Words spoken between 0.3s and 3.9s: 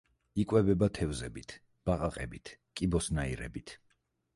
იკვებება თევზებით, ბაყაყებით, კიბოსნაირებით.